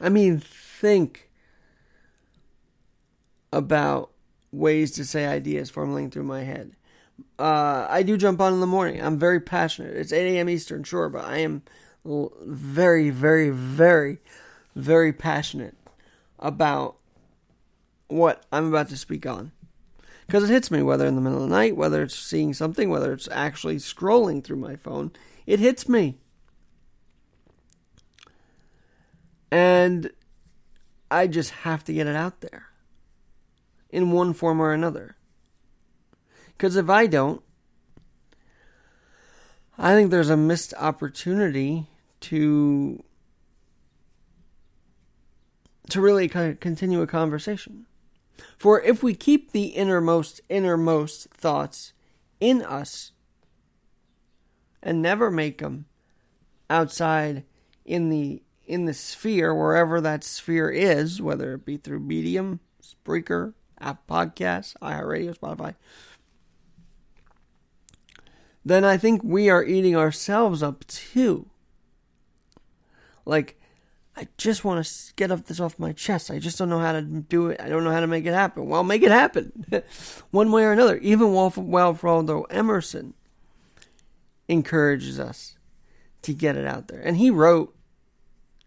[0.00, 1.28] I mean think
[3.52, 4.10] about
[4.50, 6.76] ways to say ideas formulating through my head.
[7.38, 9.02] Uh, I do jump on in the morning.
[9.02, 9.96] I'm very passionate.
[9.96, 10.48] It's 8 a.m.
[10.48, 11.62] Eastern, sure, but I am
[12.04, 14.18] very, very, very,
[14.74, 15.76] very passionate
[16.38, 16.96] about
[18.08, 19.52] what I'm about to speak on.
[20.26, 22.90] Because it hits me, whether in the middle of the night, whether it's seeing something,
[22.90, 25.12] whether it's actually scrolling through my phone,
[25.46, 26.18] it hits me.
[29.50, 30.10] And
[31.10, 32.66] I just have to get it out there
[33.90, 35.15] in one form or another.
[36.56, 37.42] Because if I don't,
[39.78, 41.86] I think there's a missed opportunity
[42.20, 43.02] to
[45.90, 47.86] to really continue a conversation.
[48.58, 51.92] For if we keep the innermost, innermost thoughts
[52.40, 53.12] in us
[54.82, 55.86] and never make them
[56.68, 57.44] outside
[57.84, 63.54] in the in the sphere wherever that sphere is, whether it be through Medium, Spreaker,
[63.78, 65.76] App Podcasts, iHeartRadio, Spotify,
[68.66, 71.46] then I think we are eating ourselves up too.
[73.24, 73.60] Like
[74.16, 76.32] I just want to get this off my chest.
[76.32, 77.60] I just don't know how to do it.
[77.60, 78.66] I don't know how to make it happen.
[78.66, 79.64] Well, make it happen,
[80.32, 80.96] one way or another.
[80.98, 83.14] Even Ralph Waldo Emerson
[84.48, 85.56] encourages us
[86.22, 87.72] to get it out there, and he wrote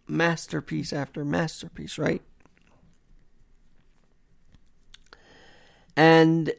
[0.08, 2.22] masterpiece after masterpiece, right?
[5.98, 6.54] And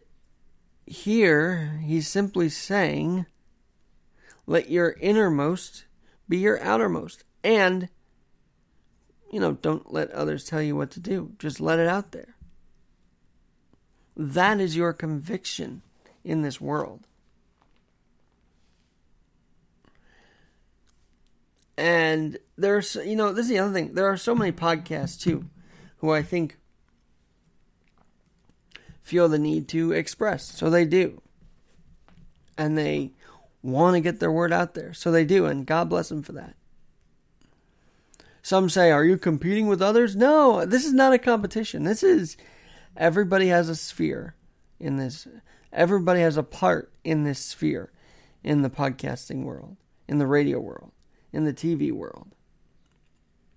[0.91, 3.27] here he's simply saying,
[4.45, 5.85] "Let your innermost
[6.29, 7.89] be your outermost," and
[9.31, 11.33] you know, don't let others tell you what to do.
[11.39, 12.35] Just let it out there.
[14.17, 15.83] That is your conviction
[16.25, 17.07] in this world.
[21.77, 23.95] And there's, you know, this is the other thing.
[23.95, 25.49] There are so many podcasts too
[25.99, 26.59] who I think
[29.11, 30.45] feel the need to express.
[30.45, 31.21] So they do.
[32.57, 33.11] And they
[33.61, 34.95] want to get their word out there.
[34.95, 35.47] So they do.
[35.47, 36.55] And God bless them for that.
[38.41, 40.15] Some say, Are you competing with others?
[40.15, 41.83] No, this is not a competition.
[41.83, 42.37] This is
[42.97, 44.37] everybody has a sphere
[44.79, 45.27] in this.
[45.73, 47.91] Everybody has a part in this sphere
[48.45, 50.93] in the podcasting world, in the radio world,
[51.33, 52.29] in the TV world.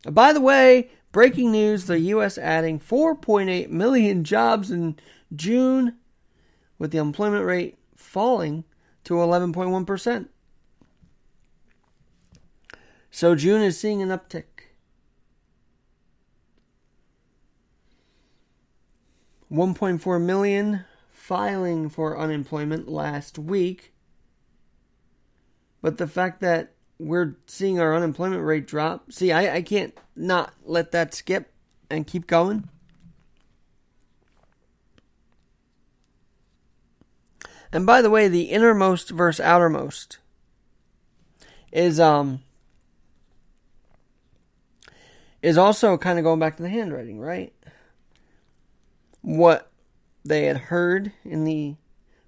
[0.09, 2.37] By the way, breaking news the U.S.
[2.37, 4.97] adding 4.8 million jobs in
[5.36, 5.98] June
[6.78, 8.63] with the unemployment rate falling
[9.04, 10.28] to 11.1%.
[13.12, 14.46] So June is seeing an uptick.
[19.52, 23.93] 1.4 million filing for unemployment last week.
[25.82, 30.54] But the fact that we're seeing our unemployment rate drop, see, I, I can't not
[30.63, 31.54] let that skip
[31.89, 32.67] and keep going.
[37.73, 40.19] And by the way, the innermost versus outermost
[41.71, 42.43] is um
[45.41, 47.51] is also kind of going back to the handwriting, right?
[49.21, 49.71] What
[50.23, 51.75] they had heard in the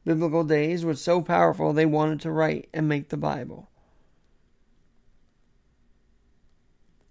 [0.03, 3.69] biblical days was so powerful they wanted to write and make the Bible.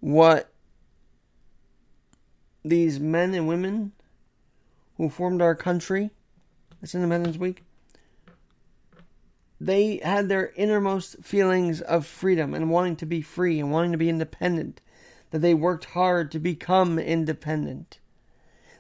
[0.01, 0.53] What
[2.65, 3.93] these men and women
[4.97, 6.11] who formed our country,
[6.81, 7.64] that's Independence Week,
[9.65, 13.99] they had their innermost feelings of freedom and wanting to be free and wanting to
[13.99, 14.83] be independent,
[15.31, 17.99] that they worked hard to become independent.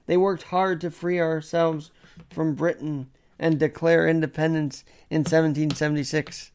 [0.06, 1.90] They worked hard to free ourselves
[2.28, 6.52] from Britain and declare independence in 1776.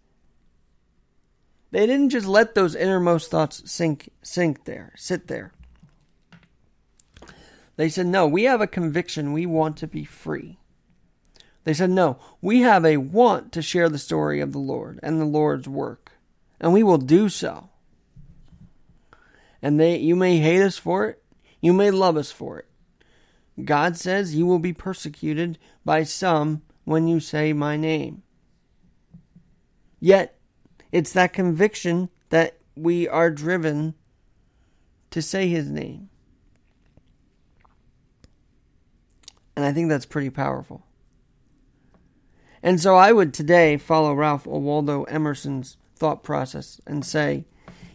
[1.71, 5.53] They didn't just let those innermost thoughts sink sink there, sit there.
[7.77, 10.58] They said, "No, we have a conviction we want to be free."
[11.69, 15.21] They said, "No, we have a want to share the story of the Lord and
[15.21, 16.13] the Lord's work,
[16.59, 17.69] and we will do so."
[19.61, 21.23] And they you may hate us for it,
[21.61, 22.65] you may love us for it.
[23.63, 28.23] God says you will be persecuted by some when you say my name.
[29.99, 30.39] Yet,
[30.91, 33.93] it's that conviction that we are driven
[35.11, 36.09] to say his name.
[39.55, 40.83] And I think that's pretty powerful.
[42.61, 47.45] And so I would today follow Ralph Waldo Emerson's thought process and say,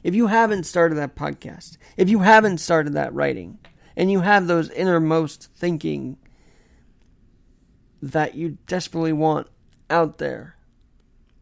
[0.03, 3.59] if you haven't started that podcast, if you haven't started that writing,
[3.97, 6.19] and you have those innermost thinking
[8.03, 9.49] that you desperately want
[9.89, 10.57] out there,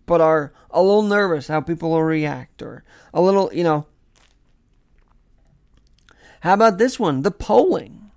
[0.06, 3.86] but are a little nervous how people will react, or a little, you know.
[6.40, 7.22] How about this one?
[7.22, 8.10] The polling.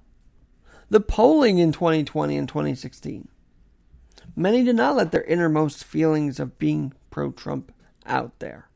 [0.89, 3.27] The polling in 2020 and 2016.
[4.35, 7.71] Many did not let their innermost feelings of being pro Trump
[8.05, 8.69] out there.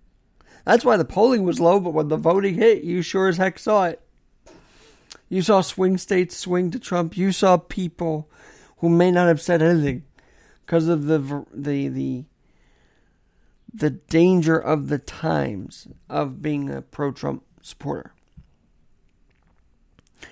[0.66, 3.60] That's why the polling was low, but when the voting hit, you sure as heck
[3.60, 4.02] saw it.
[5.28, 7.18] You saw swing states swing to Trump.
[7.18, 8.30] You saw people
[8.78, 10.04] who may not have said anything
[10.66, 12.26] because of the the the
[13.72, 18.14] the danger of the times of being a pro-Trump supporter.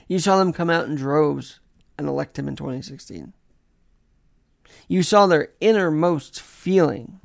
[0.08, 1.60] You saw them come out in droves
[1.98, 3.34] and elect him in 2016.
[4.88, 7.20] You saw their innermost feeling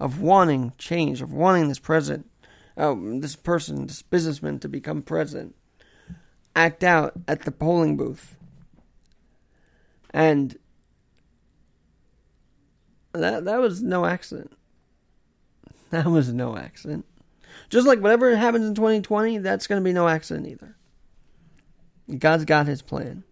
[0.00, 2.30] of wanting change, of wanting this president,
[2.76, 5.54] oh, um, this person, this businessman to become president
[6.58, 8.34] act out at the polling booth.
[10.10, 10.58] And
[13.12, 14.52] that that was no accident.
[15.90, 17.06] That was no accident.
[17.70, 20.76] Just like whatever happens in 2020, that's going to be no accident either.
[22.18, 23.24] God's got his plan.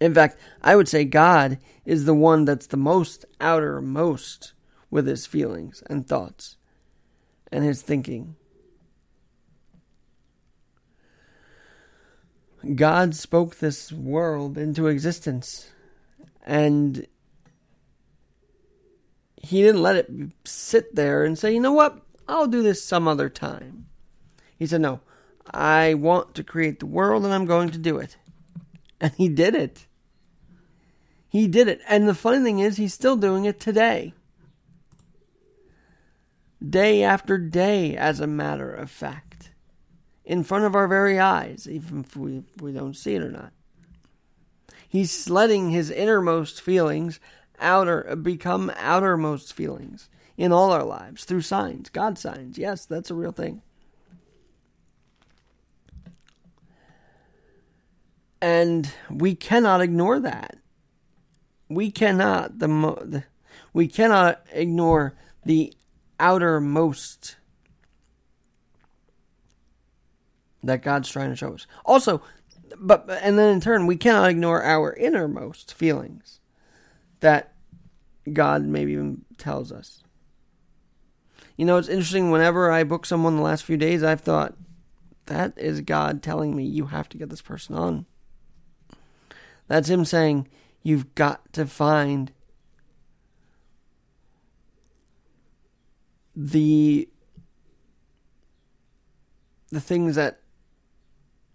[0.00, 4.52] In fact, I would say God is the one that's the most outermost
[4.90, 6.56] with his feelings and thoughts
[7.50, 8.36] and his thinking.
[12.74, 15.70] God spoke this world into existence.
[16.42, 17.06] And
[19.40, 20.10] he didn't let it
[20.44, 23.86] sit there and say, you know what, I'll do this some other time.
[24.58, 25.00] He said, no,
[25.52, 28.16] I want to create the world and I'm going to do it.
[29.00, 29.86] And he did it.
[31.28, 31.80] He did it.
[31.88, 34.14] And the funny thing is, he's still doing it today.
[36.66, 39.26] Day after day, as a matter of fact
[40.26, 43.30] in front of our very eyes, even if we, if we don't see it or
[43.30, 43.52] not.
[44.88, 47.20] He's letting his innermost feelings
[47.60, 52.58] outer become outermost feelings in all our lives through signs, God signs.
[52.58, 53.62] Yes, that's a real thing.
[58.40, 60.56] And we cannot ignore that.
[61.68, 63.24] We cannot the, the
[63.72, 65.72] we cannot ignore the
[66.20, 67.36] outermost
[70.62, 71.66] that God's trying to show us.
[71.84, 72.22] Also,
[72.78, 76.40] but and then in turn, we cannot ignore our innermost feelings
[77.20, 77.54] that
[78.32, 80.02] God maybe even tells us.
[81.56, 82.30] You know, it's interesting.
[82.30, 84.54] Whenever I book someone the last few days, I've thought
[85.26, 88.06] that is God telling me you have to get this person on.
[89.68, 90.48] That's Him saying
[90.86, 92.30] You've got to find
[96.36, 97.08] the
[99.72, 100.42] the things that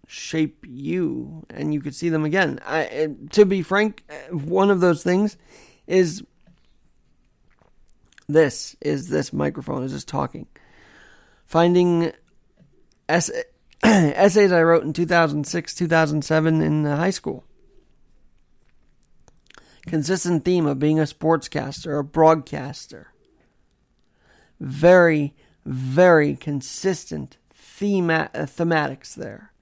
[0.06, 2.60] shape you and you could see them again.
[2.66, 5.38] I, to be frank, uh, one of those things
[5.86, 6.22] is
[8.28, 10.46] this is this microphone is just talking.
[11.46, 12.12] Finding
[13.08, 17.44] essays I wrote in 2006, 2007 in high school.
[19.86, 23.08] Consistent theme of being a sportscaster, a broadcaster.
[24.60, 29.52] Very, very consistent thema- uh, thematics there.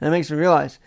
[0.00, 0.78] And it makes me realize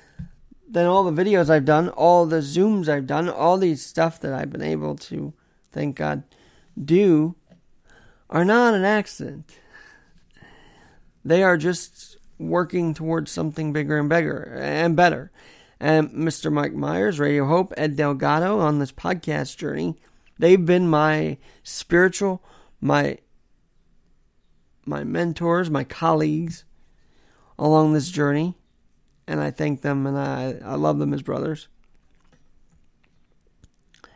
[0.70, 4.34] then all the videos I've done, all the Zooms I've done, all these stuff that
[4.34, 5.34] I've been able to,
[5.72, 6.24] thank God,
[6.84, 7.36] do
[8.30, 9.58] are not an accident.
[11.24, 15.32] They are just working towards something bigger and bigger and better.
[15.80, 16.52] Um, and Mr.
[16.52, 19.96] Mike Myers, Radio Hope, Ed Delgado on this podcast journey,
[20.40, 22.44] they've been my spiritual,
[22.82, 23.20] my
[24.86, 26.64] my mentors, my colleagues
[27.60, 28.56] along this journey.
[29.28, 31.68] And I thank them and I, I love them as brothers.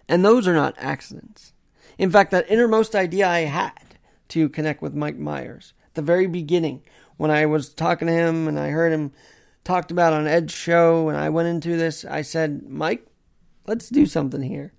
[0.07, 1.53] And those are not accidents.
[1.97, 3.97] In fact, that innermost idea I had
[4.30, 6.84] to connect with Mike Myers, at the very beginning,
[7.18, 9.12] when I was talking to him and I heard him
[9.64, 13.05] talked about on Ed's show and I went into this, I said, Mike,
[13.68, 14.74] let's do something here.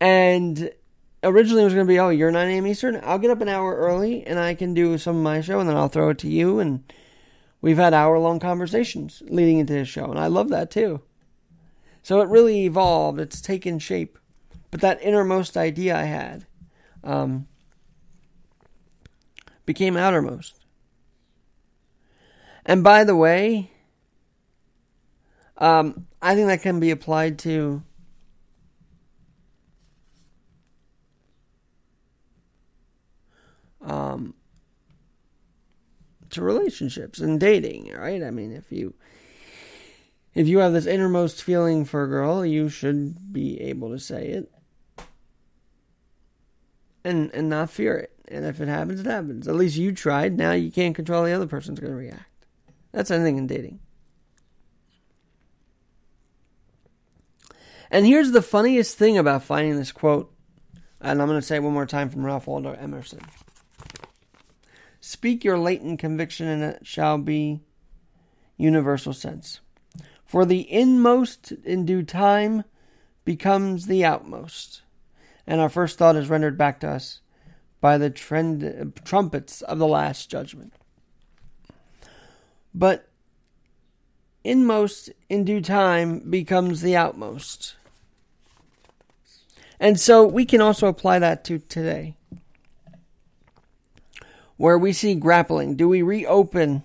[0.00, 0.70] And
[1.22, 2.66] originally it was going to be, oh, you're 9 a.m.
[2.66, 3.00] Eastern?
[3.02, 5.68] I'll get up an hour early and I can do some of my show and
[5.68, 6.58] then I'll throw it to you.
[6.58, 6.92] And
[7.60, 10.04] we've had hour long conversations leading into his show.
[10.06, 11.02] And I love that too.
[12.02, 14.18] So it really evolved, it's taken shape.
[14.70, 16.46] But that innermost idea I had
[17.02, 17.46] um,
[19.66, 20.59] became outermost.
[22.64, 23.70] And by the way,
[25.58, 27.82] um, I think that can be applied to
[33.82, 34.34] um,
[36.30, 38.22] to relationships and dating, right?
[38.22, 38.94] I mean, if you
[40.34, 44.28] if you have this innermost feeling for a girl, you should be able to say
[44.28, 44.50] it
[47.04, 48.12] and and not fear it.
[48.28, 49.48] And if it happens, it happens.
[49.48, 50.38] At least you tried.
[50.38, 52.29] Now you can't control the other person's going to react.
[52.92, 53.80] That's anything in dating.
[57.90, 60.32] And here's the funniest thing about finding this quote,
[61.00, 63.20] and I'm going to say one more time from Ralph Waldo Emerson.
[65.00, 67.62] Speak your latent conviction, and it shall be
[68.56, 69.60] universal sense.
[70.24, 72.62] For the inmost in due time
[73.24, 74.82] becomes the outmost.
[75.46, 77.20] And our first thought is rendered back to us
[77.80, 80.74] by the trend, trumpets of the last judgment.
[82.74, 83.08] But
[84.44, 87.76] inmost in due time becomes the outmost.
[89.78, 92.16] And so we can also apply that to today
[94.56, 95.74] where we see grappling.
[95.74, 96.82] Do we reopen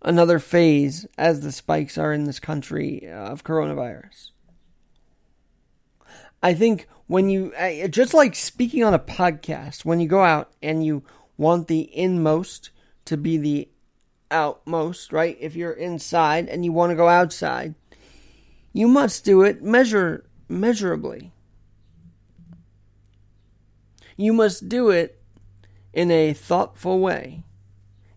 [0.00, 4.30] another phase as the spikes are in this country of coronavirus?
[6.42, 7.52] I think when you,
[7.90, 11.02] just like speaking on a podcast, when you go out and you
[11.36, 12.70] want the inmost
[13.04, 13.68] to be the
[14.30, 15.36] outmost, right?
[15.40, 17.74] If you're inside and you want to go outside,
[18.72, 21.32] you must do it measure measurably.
[24.16, 25.20] You must do it
[25.92, 27.42] in a thoughtful way.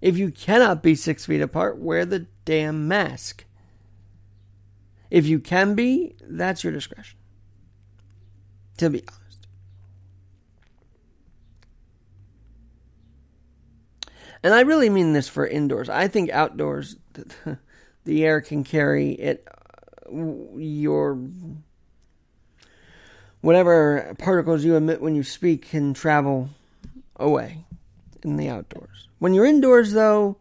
[0.01, 3.45] If you cannot be six feet apart, wear the damn mask.
[5.11, 7.17] If you can be, that's your discretion.
[8.77, 9.28] To be honest.
[14.43, 15.89] And I really mean this for indoors.
[15.89, 16.95] I think outdoors,
[18.05, 21.19] the air can carry it, uh, your
[23.41, 26.49] whatever particles you emit when you speak can travel
[27.15, 27.65] away
[28.23, 29.07] in the outdoors.
[29.19, 30.37] When you're indoors, though,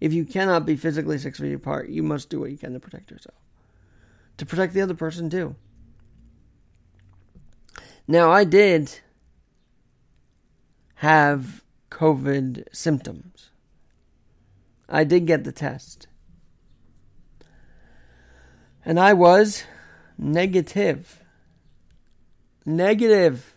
[0.00, 2.80] if you cannot be physically six feet apart, you must do what you can to
[2.80, 3.36] protect yourself.
[4.38, 5.54] To protect the other person, too.
[8.08, 9.00] Now, I did
[10.96, 11.61] have
[11.92, 13.50] COVID symptoms.
[14.88, 16.06] I did get the test.
[18.84, 19.64] And I was
[20.16, 21.20] negative.
[22.64, 23.54] Negative.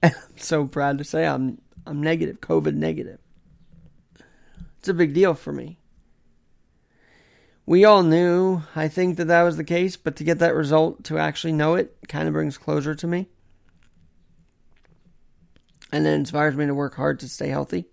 [0.02, 3.18] I'm so proud to say I'm I'm negative, COVID negative.
[4.78, 5.78] It's a big deal for me.
[7.66, 11.04] We all knew, I think, that that was the case, but to get that result,
[11.04, 13.28] to actually know it, kind of brings closure to me.
[15.90, 17.86] And it inspires me to work hard to stay healthy.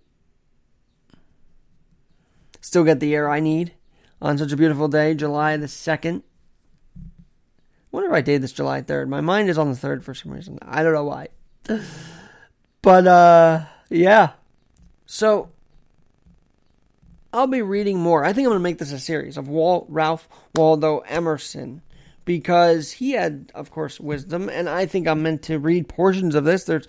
[2.60, 3.74] Still get the air I need.
[4.20, 6.22] on such a beautiful day, July the 2nd.
[6.96, 7.02] I
[7.92, 9.08] wonder if I date this July 3rd.
[9.08, 10.58] My mind is on the 3rd for some reason.
[10.62, 11.28] I don't know why.
[12.82, 14.34] But, uh, yeah.
[15.06, 15.50] So,
[17.32, 18.24] I'll be reading more.
[18.24, 21.82] I think I'm going to make this a series of Wal- Ralph Waldo Emerson
[22.24, 26.44] because he had, of course, wisdom, and I think I'm meant to read portions of
[26.44, 26.64] this.
[26.64, 26.86] There's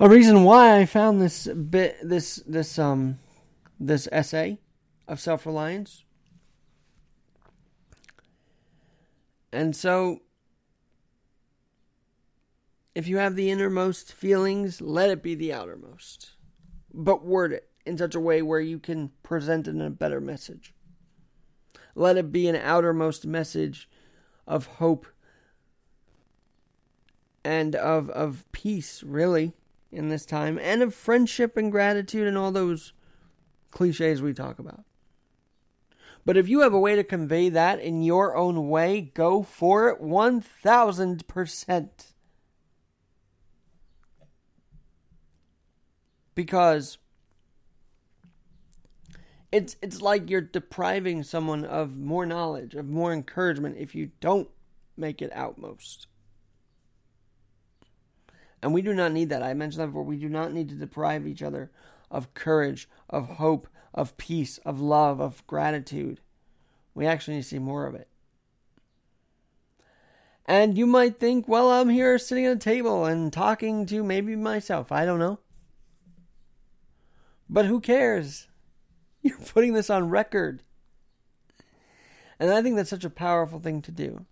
[0.00, 3.18] a reason why I found this bit, this this um,
[3.80, 4.58] this essay
[5.06, 6.04] of self reliance,
[9.52, 10.20] and so
[12.94, 16.32] if you have the innermost feelings, let it be the outermost,
[16.92, 20.20] but word it in such a way where you can present it in a better
[20.20, 20.74] message.
[21.94, 23.88] Let it be an outermost message
[24.46, 25.06] of hope
[27.44, 29.54] and of of peace, really,
[29.90, 32.92] in this time, and of friendship and gratitude and all those
[33.70, 34.84] cliches we talk about.
[36.24, 39.88] But if you have a way to convey that in your own way, go for
[39.88, 41.88] it 1000%.
[46.34, 46.98] Because
[49.50, 54.50] it's it's like you're depriving someone of more knowledge, of more encouragement if you don't
[54.96, 56.06] make it outmost.
[58.62, 59.42] And we do not need that.
[59.42, 60.02] I mentioned that before.
[60.02, 61.70] We do not need to deprive each other
[62.10, 66.20] of courage, of hope, of peace, of love, of gratitude.
[66.94, 68.08] We actually need to see more of it.
[70.46, 74.34] And you might think, well, I'm here sitting at a table and talking to maybe
[74.34, 74.90] myself.
[74.90, 75.38] I don't know.
[77.50, 78.48] But who cares?
[79.22, 80.62] You're putting this on record.
[82.40, 84.24] And I think that's such a powerful thing to do.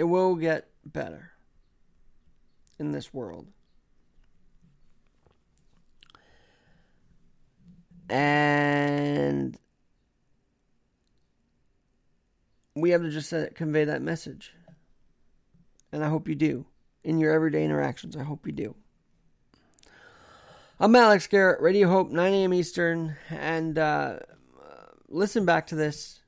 [0.00, 1.32] It will get better
[2.78, 3.48] in this world.
[8.08, 9.58] And
[12.74, 14.54] we have to just convey that message.
[15.92, 16.64] And I hope you do.
[17.04, 18.74] In your everyday interactions, I hope you do.
[20.80, 22.54] I'm Alex Garrett, Radio Hope, 9 a.m.
[22.54, 23.18] Eastern.
[23.28, 24.20] And uh,
[25.10, 26.19] listen back to this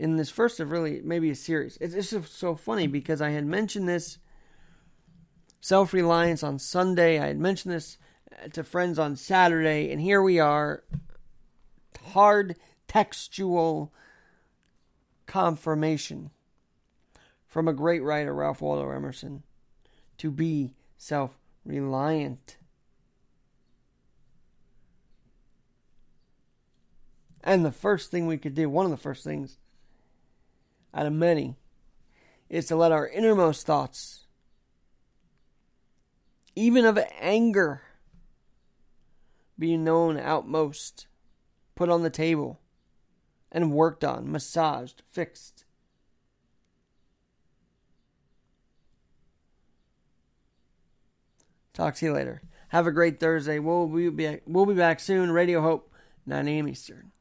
[0.00, 1.76] in this first of really maybe a series.
[1.78, 4.18] It's just so funny because I had mentioned this
[5.60, 7.20] self reliance on Sunday.
[7.20, 7.98] I had mentioned this
[8.32, 10.82] uh, to friends on Saturday, and here we are
[12.02, 12.56] hard
[12.88, 13.92] textual
[15.26, 16.30] confirmation
[17.46, 19.42] from a great writer, Ralph Waldo Emerson,
[20.16, 22.56] to be self reliant.
[27.44, 29.58] And the first thing we could do, one of the first things
[30.94, 31.56] out of many,
[32.48, 34.20] is to let our innermost thoughts
[36.56, 37.82] even of anger,
[39.58, 41.06] be known outmost,
[41.74, 42.60] put on the table,
[43.52, 45.64] and worked on, massaged, fixed.
[51.72, 52.42] Talk to you later.
[52.68, 53.58] Have a great Thursday.
[53.58, 55.30] We'll be back, we'll be back soon.
[55.30, 55.92] Radio Hope,
[56.26, 56.68] 9 a.m.
[56.68, 57.12] Eastern.